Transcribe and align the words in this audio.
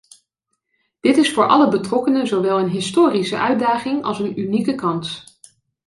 Dit 0.99 1.17
is 1.17 1.33
voor 1.33 1.47
alle 1.47 1.67
betrokkenen 1.69 2.27
zowel 2.27 2.59
een 2.59 2.69
historische 2.69 3.37
uitdaging 3.37 4.03
als 4.03 4.19
een 4.19 4.39
unieke 4.39 4.75
kans. 4.75 5.23